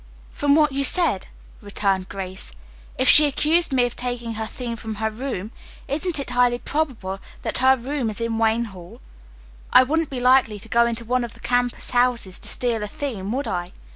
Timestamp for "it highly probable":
6.17-7.19